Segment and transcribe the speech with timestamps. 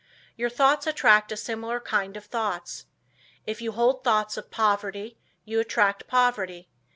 [0.35, 2.87] Your thoughts attract a similar kind of thoughts.
[3.45, 6.71] If you hold thoughts of poverty you attract poverty.